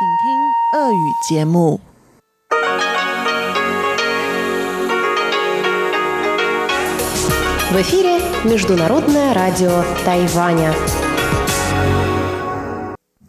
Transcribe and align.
В 0.00 0.04
эфире 7.82 8.22
Международное 8.44 9.34
радио 9.34 9.84
Тайваня. 10.06 10.72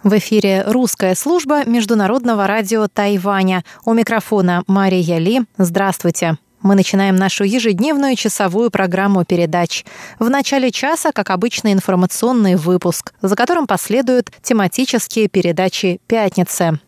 В 0.02 0.18
эфире 0.18 0.64
русская 0.66 1.14
служба 1.16 1.66
Международного 1.66 2.48
радио 2.48 2.88
Тайваня. 2.88 3.66
У 3.84 3.94
микрофона 3.94 4.64
Мария 4.68 5.18
Ли. 5.18 5.42
Здравствуйте. 5.58 6.38
Мы 6.62 6.76
начинаем 6.76 7.16
нашу 7.16 7.44
ежедневную 7.44 8.16
часовую 8.16 8.70
программу 8.70 9.26
передач. 9.26 9.84
В 10.20 10.30
начале 10.30 10.72
часа, 10.72 11.12
как 11.12 11.30
обычно, 11.30 11.74
информационный 11.74 12.56
выпуск, 12.56 13.14
за 13.22 13.36
которым 13.36 13.68
последуют 13.68 14.32
тематические 14.44 15.28
передачи 15.28 16.00
«Пятницы». 16.08 16.80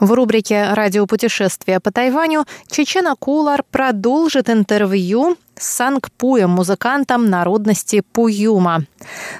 В 0.00 0.12
рубрике 0.12 0.74
«Радиопутешествия 0.74 1.80
по 1.80 1.90
Тайваню» 1.90 2.44
Чечена 2.70 3.16
Кулар 3.18 3.64
продолжит 3.68 4.48
интервью 4.48 5.36
с 5.58 5.66
Сангпуем, 5.66 6.50
музыкантом 6.50 7.28
народности 7.28 8.04
Пуюма. 8.12 8.84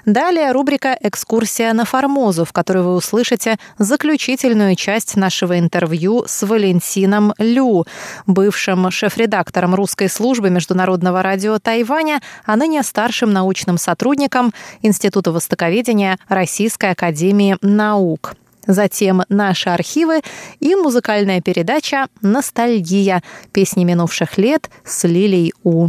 Далее 0.05 0.51
рубрика 0.51 0.99
«Экскурсия 1.01 1.73
на 1.73 1.85
Формозу», 1.85 2.45
в 2.45 2.53
которой 2.53 2.83
вы 2.83 2.97
услышите 2.97 3.57
заключительную 3.79 4.75
часть 4.75 5.15
нашего 5.15 5.61
интервью 5.61 6.25
с 6.27 6.45
Валентином 6.45 7.35
Лю, 7.39 7.87
бывшим 8.27 8.91
шеф-редактором 8.91 9.77
русской 9.77 10.09
службы 10.09 10.51
Международного 10.51 11.23
радио 11.23 11.61
Тайваня, 11.61 12.21
а 12.45 12.57
ныне 12.57 12.83
старшим 12.83 13.33
научным 13.33 13.79
сотрудником 13.79 14.53
Института 14.83 15.31
востоковедения 15.31 16.19
Российской 16.29 16.91
академии 16.91 17.57
наук 17.63 18.35
затем 18.69 19.23
наши 19.29 19.71
архивы 19.71 20.21
и 20.61 20.77
музыкальная 20.77 21.41
передача 21.41 22.07
«Ностальгия. 22.21 23.25
Песни 23.53 23.83
минувших 23.83 24.39
лет» 24.39 24.71
с 24.85 25.03
Лилей 25.05 25.53
У. 25.65 25.89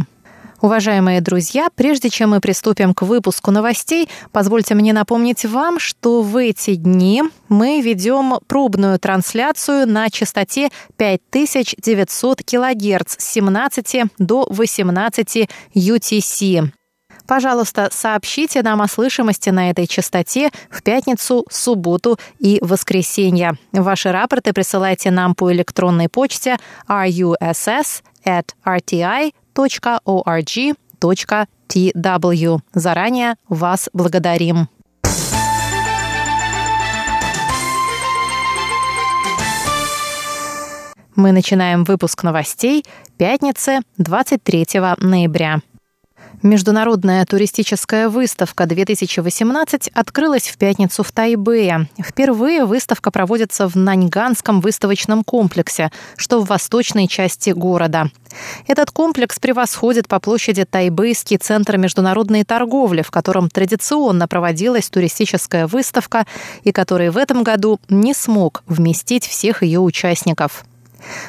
Уважаемые 0.60 1.22
друзья, 1.22 1.68
прежде 1.74 2.10
чем 2.10 2.30
мы 2.30 2.40
приступим 2.40 2.92
к 2.92 3.02
выпуску 3.02 3.50
новостей, 3.50 4.10
позвольте 4.30 4.74
мне 4.74 4.92
напомнить 4.92 5.46
вам, 5.46 5.78
что 5.78 6.20
в 6.20 6.36
эти 6.36 6.74
дни 6.74 7.22
мы 7.48 7.80
ведем 7.80 8.34
пробную 8.46 8.98
трансляцию 8.98 9.88
на 9.88 10.10
частоте 10.10 10.68
5900 10.98 12.42
кГц 12.42 13.16
с 13.18 13.32
17 13.32 14.04
до 14.18 14.46
18 14.50 15.48
UTC. 15.74 16.79
Пожалуйста, 17.30 17.90
сообщите 17.92 18.60
нам 18.60 18.82
о 18.82 18.88
слышимости 18.88 19.50
на 19.50 19.70
этой 19.70 19.86
частоте 19.86 20.50
в 20.68 20.82
пятницу, 20.82 21.46
субботу 21.48 22.18
и 22.40 22.58
воскресенье. 22.60 23.52
Ваши 23.70 24.10
рапорты 24.10 24.52
присылайте 24.52 25.12
нам 25.12 25.36
по 25.36 25.52
электронной 25.52 26.08
почте 26.08 26.56
russ 26.88 28.02
at 28.24 28.48
rti.org.tw. 28.66 29.30
Заранее 32.74 33.34
вас 33.48 33.88
благодарим. 33.92 34.68
Мы 41.14 41.30
начинаем 41.30 41.84
выпуск 41.84 42.24
новостей 42.24 42.84
пятницы 43.18 43.82
23 43.98 44.66
ноября. 44.98 45.60
Международная 46.42 47.26
туристическая 47.26 48.08
выставка 48.08 48.64
2018 48.64 49.90
открылась 49.92 50.48
в 50.48 50.56
пятницу 50.56 51.02
в 51.02 51.12
Тайбэе. 51.12 51.86
Впервые 52.02 52.64
выставка 52.64 53.10
проводится 53.10 53.68
в 53.68 53.76
Наньганском 53.76 54.62
выставочном 54.62 55.22
комплексе, 55.22 55.92
что 56.16 56.40
в 56.40 56.46
восточной 56.46 57.08
части 57.08 57.50
города. 57.50 58.10
Этот 58.66 58.90
комплекс 58.90 59.38
превосходит 59.38 60.08
по 60.08 60.18
площади 60.18 60.64
Тайбэйский 60.64 61.36
центр 61.36 61.76
международной 61.76 62.44
торговли, 62.44 63.02
в 63.02 63.10
котором 63.10 63.50
традиционно 63.50 64.26
проводилась 64.26 64.88
туристическая 64.88 65.66
выставка 65.66 66.26
и 66.64 66.72
который 66.72 67.10
в 67.10 67.18
этом 67.18 67.42
году 67.42 67.80
не 67.90 68.14
смог 68.14 68.62
вместить 68.66 69.26
всех 69.26 69.62
ее 69.62 69.80
участников. 69.80 70.64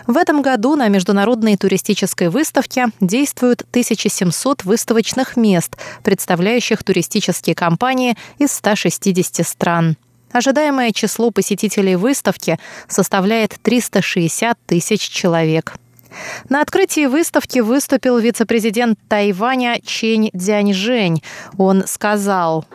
В 0.07 0.17
этом 0.17 0.41
году 0.41 0.75
на 0.75 0.87
международной 0.87 1.57
туристической 1.57 2.29
выставке 2.29 2.87
действуют 2.99 3.61
1700 3.71 4.63
выставочных 4.63 5.37
мест, 5.37 5.77
представляющих 6.03 6.83
туристические 6.83 7.55
компании 7.55 8.17
из 8.37 8.51
160 8.51 9.45
стран. 9.45 9.97
Ожидаемое 10.31 10.91
число 10.91 11.31
посетителей 11.31 11.95
выставки 11.95 12.57
составляет 12.87 13.57
360 13.61 14.57
тысяч 14.65 15.01
человек. 15.01 15.75
На 16.49 16.61
открытии 16.61 17.05
выставки 17.05 17.59
выступил 17.59 18.17
вице-президент 18.17 18.99
Тайваня 19.07 19.79
Чень 19.83 20.29
Дзяньжэнь. 20.33 21.23
Он 21.57 21.83
сказал, 21.87 22.65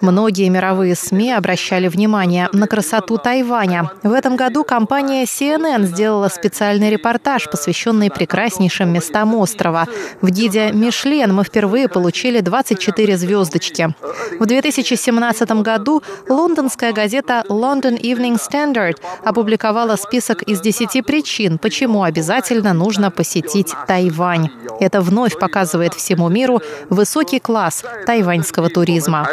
Многие 0.00 0.48
мировые 0.48 0.94
СМИ 0.94 1.32
обращали 1.32 1.88
внимание 1.88 2.48
на 2.52 2.66
красоту 2.66 3.18
Тайваня. 3.18 3.90
В 4.02 4.12
этом 4.12 4.36
году 4.36 4.64
компания 4.64 5.24
CNN 5.24 5.84
сделала 5.84 6.28
специальный 6.28 6.90
репортаж, 6.90 7.48
посвященный 7.50 8.10
прекраснейшим 8.10 8.92
местам 8.92 9.34
острова. 9.34 9.86
В 10.20 10.30
гиде 10.30 10.72
«Мишлен» 10.72 11.34
мы 11.34 11.44
впервые 11.44 11.88
получили 11.88 12.40
24 12.40 13.16
звездочки. 13.16 13.94
В 14.38 14.46
2017 14.46 15.50
году 15.62 16.02
лондонская 16.28 16.92
газета 16.92 17.44
London 17.48 18.00
Evening 18.00 18.38
Standard 18.38 18.96
опубликовала 19.24 19.67
опубликовала 19.68 19.96
список 19.96 20.42
из 20.42 20.60
10 20.60 21.04
причин, 21.04 21.58
почему 21.58 22.02
обязательно 22.02 22.72
нужно 22.72 23.10
посетить 23.10 23.74
Тайвань. 23.86 24.48
Это 24.80 25.00
вновь 25.00 25.38
показывает 25.38 25.94
всему 25.94 26.28
миру 26.28 26.60
высокий 26.88 27.38
класс 27.38 27.84
тайваньского 28.06 28.70
туризма. 28.70 29.28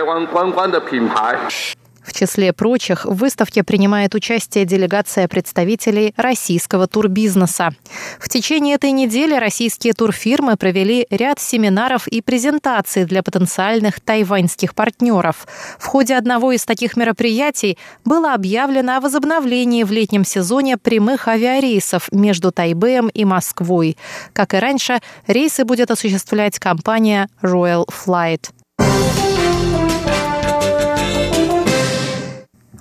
В 2.05 2.13
числе 2.13 2.53
прочих 2.53 3.05
в 3.05 3.15
выставке 3.15 3.63
принимает 3.63 4.13
участие 4.15 4.65
делегация 4.65 5.27
представителей 5.27 6.13
российского 6.15 6.87
турбизнеса. 6.87 7.71
В 8.19 8.29
течение 8.29 8.75
этой 8.75 8.91
недели 8.91 9.35
российские 9.35 9.93
турфирмы 9.93 10.55
провели 10.55 11.07
ряд 11.09 11.39
семинаров 11.39 12.07
и 12.07 12.21
презентаций 12.21 13.05
для 13.05 13.23
потенциальных 13.23 13.99
тайваньских 13.99 14.75
партнеров. 14.75 15.47
В 15.79 15.85
ходе 15.85 16.15
одного 16.15 16.51
из 16.51 16.65
таких 16.65 16.95
мероприятий 16.95 17.77
было 18.03 18.33
объявлено 18.33 18.97
о 18.97 19.01
возобновлении 19.01 19.83
в 19.83 19.91
летнем 19.91 20.25
сезоне 20.25 20.77
прямых 20.77 21.27
авиарейсов 21.27 22.09
между 22.11 22.51
Тайбэем 22.51 23.07
и 23.07 23.25
Москвой. 23.25 23.97
Как 24.33 24.53
и 24.53 24.57
раньше, 24.57 24.99
рейсы 25.27 25.65
будет 25.65 25.89
осуществлять 25.89 26.59
компания 26.59 27.29
Royal 27.41 27.85
Flight. 27.87 28.51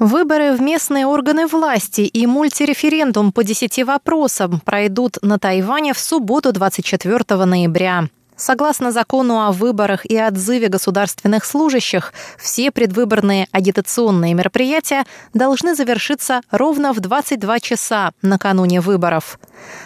Выборы 0.04 0.52
в 0.52 0.60
местные 0.60 1.06
органы 1.06 1.46
власти 1.46 2.02
и 2.02 2.26
мультиреферендум 2.26 3.32
по 3.32 3.42
10 3.42 3.84
вопросам 3.84 4.60
пройдут 4.60 5.16
на 5.22 5.38
Тайване 5.38 5.94
в 5.94 5.98
субботу 5.98 6.52
24 6.52 7.46
ноября. 7.46 8.10
Согласно 8.36 8.90
закону 8.90 9.46
о 9.46 9.52
выборах 9.52 10.04
и 10.04 10.20
отзыве 10.20 10.68
государственных 10.68 11.44
служащих, 11.44 12.12
все 12.36 12.72
предвыборные 12.72 13.46
агитационные 13.52 14.34
мероприятия 14.34 15.04
должны 15.34 15.76
завершиться 15.76 16.40
ровно 16.50 16.92
в 16.92 17.00
22 17.00 17.60
часа 17.60 18.12
накануне 18.22 18.80
выборов. 18.80 19.38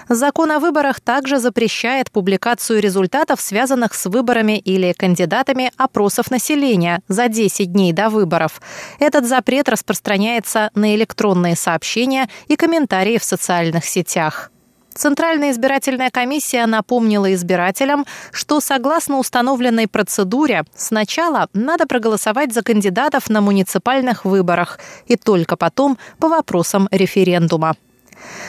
Закон 0.09 0.51
о 0.51 0.61
выборах 0.61 1.01
также 1.01 1.39
запрещает 1.39 2.11
публикацию 2.11 2.81
результатов, 2.81 3.41
связанных 3.41 3.93
с 3.93 4.07
выборами 4.07 4.59
или 4.59 4.95
кандидатами 4.95 5.71
опросов 5.77 6.31
населения 6.31 7.03
за 7.07 7.29
10 7.29 7.71
дней 7.71 7.93
до 7.93 8.09
выборов. 8.09 8.63
Этот 8.99 9.27
запрет 9.27 9.69
распространяется 9.69 10.71
на 10.75 10.95
электронные 10.95 11.55
сообщения 11.55 12.29
и 12.47 12.57
комментарии 12.57 13.19
в 13.19 13.25
социальных 13.25 13.85
сетях. 13.85 14.51
Центральная 14.99 15.53
избирательная 15.53 16.11
комиссия 16.11 16.67
напомнила 16.67 17.33
избирателям, 17.33 18.05
что 18.33 18.59
согласно 18.59 19.19
установленной 19.19 19.87
процедуре 19.87 20.65
сначала 20.75 21.49
надо 21.53 21.87
проголосовать 21.87 22.53
за 22.53 22.65
кандидатов 22.65 23.31
на 23.31 23.41
муниципальных 23.41 24.25
выборах 24.25 24.81
и 25.07 25.15
только 25.15 25.57
потом 25.57 25.99
по 26.19 26.27
вопросам 26.29 26.89
референдума. 26.91 27.77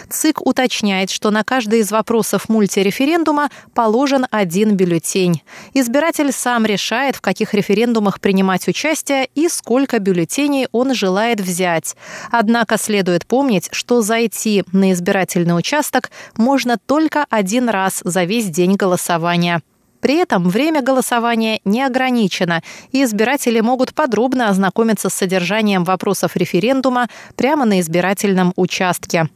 ЦИК 0.10 0.46
уточняет, 0.46 1.10
что 1.10 1.32
на 1.32 1.44
каждый 1.44 1.80
из 1.80 1.92
вопросов 1.92 2.50
мультиреферендума 2.50 3.50
положен 3.74 4.26
один 4.32 4.76
бюллетень. 4.76 5.42
Избиратель 5.74 6.32
сам 6.32 6.66
решает, 6.66 7.16
в 7.16 7.22
каких 7.22 7.54
референдумах 7.54 8.20
принимать 8.20 8.68
участие 8.68 9.28
и 9.36 9.48
сколько 9.50 10.00
бюллетеней 10.00 10.68
он 10.72 10.94
желает 10.94 11.42
взять. 11.42 11.96
Однако 12.32 12.78
следует 12.78 13.26
помнить, 13.26 13.70
что 13.72 14.02
зайти 14.02 14.64
на 14.72 14.92
избирательный 14.92 15.58
участок 15.58 16.12
можно 16.38 16.78
только 16.78 17.26
один 17.30 17.70
раз 17.70 18.02
за 18.04 18.24
весь 18.24 18.48
день 18.48 18.76
голосования. 18.76 19.62
При 20.02 20.16
этом 20.16 20.48
время 20.48 20.82
голосования 20.82 21.60
не 21.66 21.82
ограничено, 21.84 22.62
и 22.92 23.04
избиратели 23.04 23.60
могут 23.60 23.94
подробно 23.94 24.50
ознакомиться 24.50 25.10
с 25.10 25.14
содержанием 25.14 25.84
вопросов 25.84 26.36
референдума 26.36 27.10
прямо 27.36 27.66
на 27.66 27.80
избирательном 27.82 28.54
участке. 28.56 29.30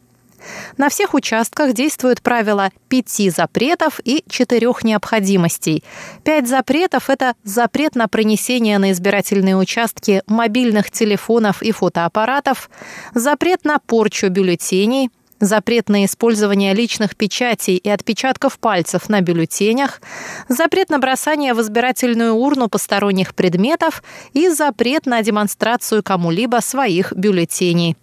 На 0.77 0.89
всех 0.89 1.13
участках 1.13 1.73
действуют 1.73 2.21
правила 2.21 2.71
пяти 2.89 3.29
запретов 3.29 3.99
и 4.03 4.23
четырех 4.29 4.83
необходимостей. 4.83 5.83
Пять 6.23 6.47
запретов– 6.47 7.09
это 7.11 7.33
запрет 7.43 7.95
на 7.95 8.07
пронесение 8.07 8.77
на 8.77 8.91
избирательные 8.91 9.57
участки 9.57 10.23
мобильных 10.27 10.91
телефонов 10.91 11.61
и 11.61 11.71
фотоаппаратов, 11.71 12.69
запрет 13.13 13.65
на 13.65 13.79
порчу 13.79 14.29
бюллетеней– 14.29 15.09
запрет 15.45 15.89
на 15.89 16.05
использование 16.05 16.73
личных 16.73 17.15
печатей 17.15 17.77
и 17.77 17.89
отпечатков 17.89 18.59
пальцев 18.59 19.09
на 19.09 19.21
бюллетенях, 19.21 20.01
запрет 20.47 20.89
на 20.89 20.99
бросание 20.99 21.53
в 21.53 21.61
избирательную 21.61 22.33
урну 22.33 22.69
посторонних 22.69 23.35
предметов 23.35 24.03
и 24.33 24.49
запрет 24.49 25.05
на 25.05 25.21
демонстрацию 25.21 26.03
кому-либо 26.03 26.59
своих 26.61 27.13
бюллетеней. 27.13 27.97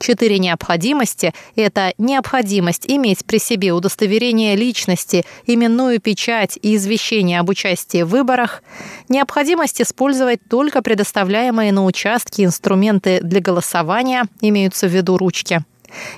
Четыре 0.00 0.38
необходимости– 0.38 1.34
это 1.56 1.92
необходимость 1.98 2.86
иметь 2.86 3.24
при 3.26 3.38
себе 3.38 3.72
удостоверение 3.72 4.56
личности, 4.56 5.26
именную 5.44 6.00
печать 6.00 6.58
и 6.62 6.74
извещение 6.74 7.38
об 7.38 7.50
участии 7.50 8.02
в 8.02 8.08
выборах, 8.08 8.62
необходимость 9.10 9.82
использовать 9.82 10.40
только 10.48 10.80
предоставляемые 10.80 11.70
на 11.72 11.84
участке 11.84 12.44
инструменты 12.44 13.20
для 13.22 13.40
голосования, 13.40 14.24
имеются 14.40 14.88
в 14.88 14.90
виду 14.90 15.18
ручки– 15.18 15.60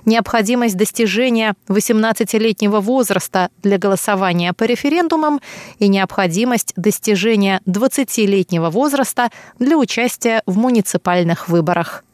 необходимость 0.04 0.76
достижения 0.76 1.54
18-летнего 1.68 2.80
возраста 2.80 3.48
для 3.62 3.78
голосования 3.78 4.52
по 4.52 4.64
референдумам 4.64 5.40
и 5.78 5.88
необходимость 5.88 6.72
достижения 6.76 7.60
20-летнего 7.66 8.70
возраста 8.70 9.30
для 9.58 9.76
участия 9.76 10.42
в 10.46 10.56
муниципальных 10.58 11.48
выборах. 11.48 12.04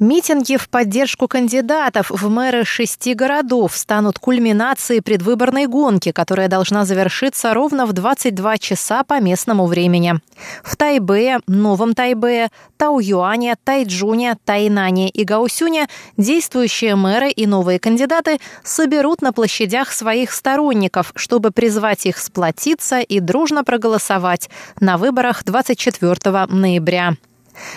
Митинги 0.00 0.56
в 0.56 0.68
поддержку 0.68 1.26
кандидатов 1.26 2.12
в 2.12 2.28
мэры 2.28 2.64
шести 2.64 3.14
городов 3.14 3.76
станут 3.76 4.20
кульминацией 4.20 5.02
предвыборной 5.02 5.66
гонки, 5.66 6.12
которая 6.12 6.46
должна 6.46 6.84
завершиться 6.84 7.52
ровно 7.52 7.84
в 7.84 7.92
22 7.92 8.58
часа 8.58 9.02
по 9.02 9.20
местному 9.20 9.66
времени. 9.66 10.14
В 10.62 10.76
Тайбе, 10.76 11.38
Новом 11.48 11.94
Тайбе, 11.94 12.50
Тауюане, 12.76 13.56
Тайджуне, 13.64 14.36
Тайнане 14.44 15.08
и 15.08 15.24
Гаусюне 15.24 15.88
действующие 16.16 16.94
мэры 16.94 17.30
и 17.30 17.48
новые 17.48 17.80
кандидаты 17.80 18.38
соберут 18.62 19.20
на 19.20 19.32
площадях 19.32 19.90
своих 19.90 20.30
сторонников, 20.30 21.10
чтобы 21.16 21.50
призвать 21.50 22.06
их 22.06 22.18
сплотиться 22.18 23.00
и 23.00 23.18
дружно 23.18 23.64
проголосовать 23.64 24.48
на 24.78 24.96
выборах 24.96 25.42
24 25.42 26.46
ноября. 26.46 27.16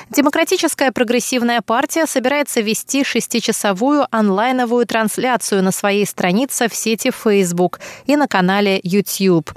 Демократическая 0.10 0.92
прогрессивная 0.92 1.62
партия 1.62 2.06
собирается 2.06 2.62
вести 2.62 3.04
шестичасовую 3.04 4.08
онлайновую 4.12 4.86
трансляцию 4.86 5.64
на 5.64 5.72
своей 5.72 6.06
странице 6.06 6.68
в 6.68 6.76
сети 6.76 7.12
Facebook 7.12 7.80
и 8.06 8.16
на 8.16 8.28
канале 8.28 8.80
YouTube. 8.84 9.52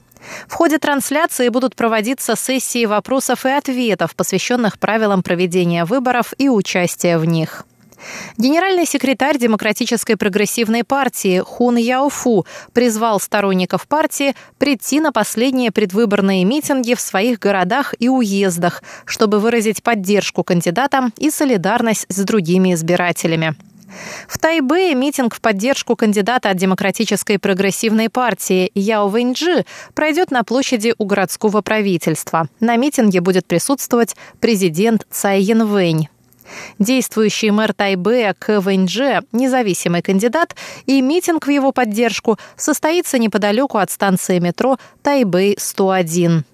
В 0.49 0.55
ходе 0.55 0.79
трансляции 0.79 1.49
будут 1.49 1.77
проводиться 1.77 2.37
сессии 2.37 2.87
вопросов 2.87 3.45
и 3.45 3.51
ответов, 3.51 4.15
посвященных 4.17 4.79
правилам 4.79 5.23
проведения 5.23 5.85
выборов 5.85 6.33
и 6.39 6.49
участия 6.49 7.19
в 7.19 7.25
них. 7.25 7.67
Генеральный 8.37 8.87
секретарь 8.87 9.39
Демократической 9.39 10.17
прогрессивной 10.17 10.85
партии 10.85 11.41
Хун 11.41 11.77
Яофу 11.77 12.47
призвал 12.73 13.21
сторонников 13.21 13.87
партии 13.87 14.35
прийти 14.59 15.01
на 15.01 15.13
последние 15.13 15.71
предвыборные 15.71 16.45
митинги 16.45 16.95
в 16.95 17.01
своих 17.01 17.39
городах 17.39 17.95
и 17.99 18.09
уездах, 18.09 18.83
чтобы 19.05 19.41
выразить 19.41 19.83
поддержку 19.83 20.45
кандидатам 20.45 21.13
и 21.19 21.31
солидарность 21.31 22.07
с 22.09 22.25
другими 22.25 22.75
избирателями. 22.75 23.55
В 24.29 24.39
Тайбэе 24.39 24.95
митинг 24.95 25.35
в 25.35 25.41
поддержку 25.41 25.97
кандидата 25.97 26.51
от 26.51 26.57
Демократической 26.57 27.39
прогрессивной 27.39 28.09
партии 28.09 28.71
Яо 28.75 29.09
Вэньджи 29.09 29.65
пройдет 29.95 30.31
на 30.31 30.45
площади 30.45 30.95
у 30.99 31.05
городского 31.05 31.61
правительства. 31.63 32.49
На 32.61 32.77
митинге 32.77 33.21
будет 33.21 33.47
присутствовать 33.47 34.17
президент 34.41 35.07
Цай 35.11 35.41
Янвэнь. 35.43 36.09
Действующий 36.79 37.51
мэр 37.51 37.73
Тайбэя 37.73 38.35
К. 38.39 38.61
Вэньдже– 38.61 39.23
независимый 39.33 40.03
кандидат, 40.03 40.57
и 40.87 41.01
митинг 41.01 41.47
в 41.47 41.51
его 41.51 41.73
поддержку 41.73 42.39
состоится 42.57 43.19
неподалеку 43.19 43.79
от 43.79 43.91
станции 43.91 44.39
метро 44.39 44.79
Тайбэй-101. 45.03 46.45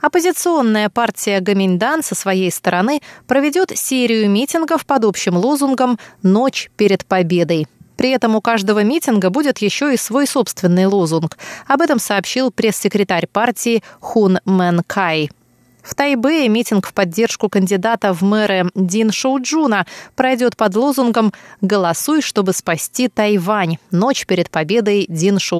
Оппозиционная 0.00 0.90
партия 0.90 1.40
Гаминьдан 1.40 2.02
со 2.02 2.14
своей 2.14 2.50
стороны 2.50 3.00
проведет 3.26 3.76
серию 3.76 4.28
митингов 4.28 4.86
под 4.86 5.04
общим 5.04 5.36
лозунгом 5.36 5.98
«Ночь 6.22 6.70
перед 6.76 7.04
победой». 7.06 7.66
При 7.96 8.10
этом 8.10 8.34
у 8.34 8.40
каждого 8.40 8.82
митинга 8.82 9.30
будет 9.30 9.58
еще 9.58 9.94
и 9.94 9.96
свой 9.96 10.26
собственный 10.26 10.86
лозунг. 10.86 11.38
Об 11.66 11.82
этом 11.82 11.98
сообщил 11.98 12.50
пресс-секретарь 12.50 13.26
партии 13.26 13.82
Хун 14.00 14.40
Мэн 14.44 14.82
Кай. 14.86 15.30
В 15.82 15.94
Тайбэе 15.94 16.48
митинг 16.48 16.86
в 16.86 16.94
поддержку 16.94 17.48
кандидата 17.48 18.12
в 18.12 18.22
мэры 18.22 18.70
Дин 18.74 19.10
Шоуджуна 19.10 19.86
пройдет 20.14 20.56
под 20.56 20.76
лозунгом 20.76 21.32
«Голосуй, 21.60 22.22
чтобы 22.22 22.52
спасти 22.52 23.08
Тайвань. 23.08 23.78
Ночь 23.90 24.24
перед 24.26 24.48
победой 24.50 25.06
Дин 25.08 25.38
Шоу 25.38 25.42